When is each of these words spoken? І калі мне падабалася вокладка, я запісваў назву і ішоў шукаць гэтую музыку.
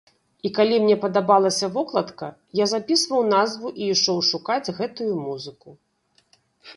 І 0.47 0.51
калі 0.57 0.75
мне 0.83 0.93
падабалася 1.03 1.67
вокладка, 1.75 2.29
я 2.59 2.65
запісваў 2.73 3.21
назву 3.35 3.67
і 3.81 3.91
ішоў 3.97 4.17
шукаць 4.31 4.73
гэтую 4.79 5.11
музыку. 5.27 5.69